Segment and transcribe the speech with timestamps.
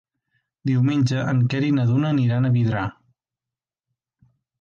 [0.69, 2.87] Diumenge en Quer i na Duna aniran a Vidrà.